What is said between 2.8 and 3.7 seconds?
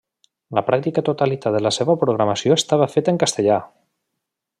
feta en castellà.